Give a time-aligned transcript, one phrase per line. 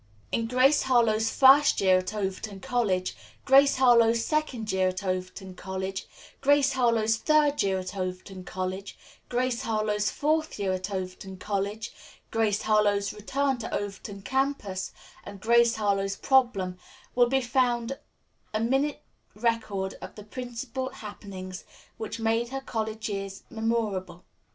[0.31, 3.15] In "Grace Harlowe's First Year at Overton College,"
[3.45, 6.07] "Grace Harlowe's Second Year at Overton College,"
[6.41, 8.97] "Grace Harlowe's Third Year at Overton College,"
[9.29, 11.93] "Grace Harlowe's Fourth Year At Overton College,"
[12.31, 14.91] "Grace Harlowe's Return To Overton Campus"
[15.23, 16.79] and "Grace Harlowe's Problem,"
[17.13, 17.99] will be found
[18.55, 19.03] a minute
[19.35, 21.63] record of the principal happenings
[21.97, 24.25] which made her college years memorable.